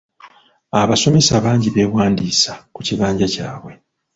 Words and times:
Abasomesa 0.81 1.33
bangi 1.45 1.69
beewandiisa 1.75 2.51
ku 2.73 2.79
kibanja 2.87 3.25
kyabwe. 3.33 3.73